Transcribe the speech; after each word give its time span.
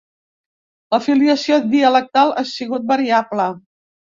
La 0.95 0.99
filiació 1.09 1.59
dialectal 1.75 2.35
ha 2.39 2.45
sigut 2.53 2.89
variable. 2.97 3.51